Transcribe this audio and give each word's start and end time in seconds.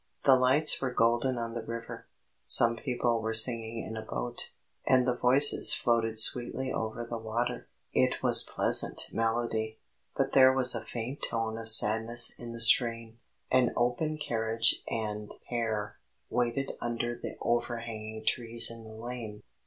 The 0.23 0.35
lights 0.35 0.81
were 0.81 0.89
golden 0.91 1.37
on 1.37 1.53
the 1.53 1.61
river. 1.61 2.07
Some 2.43 2.75
people 2.75 3.21
were 3.21 3.35
singing 3.35 3.85
in 3.87 3.95
a 3.95 4.01
boat, 4.01 4.49
and 4.83 5.07
the 5.07 5.13
voices 5.15 5.75
floated 5.75 6.17
sweetly 6.19 6.73
over 6.73 7.05
the 7.05 7.19
water; 7.19 7.67
it 7.93 8.15
was 8.23 8.41
pleasant 8.41 9.11
melody, 9.13 9.77
but 10.17 10.33
there 10.33 10.51
was 10.53 10.73
a 10.73 10.83
faint 10.83 11.21
tone 11.29 11.55
of 11.59 11.69
sadness 11.69 12.33
in 12.39 12.51
the 12.51 12.61
strain. 12.61 13.19
An 13.51 13.73
open 13.77 14.17
carriage 14.17 14.81
and 14.89 15.31
pair 15.47 15.97
waited 16.31 16.71
under 16.81 17.15
the 17.15 17.35
overhanging 17.39 18.25
trees 18.25 18.71
in 18.71 18.83
the 18.85 18.95
lane. 18.95 19.43